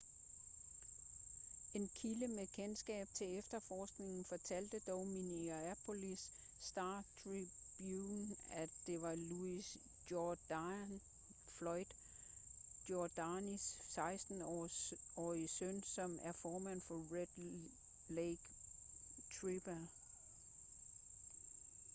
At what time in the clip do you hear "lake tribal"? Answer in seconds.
18.07-19.87